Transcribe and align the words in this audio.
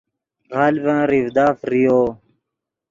غلڤن 0.57 0.99
ریڤدا 1.09 1.47
فریو 1.59 1.99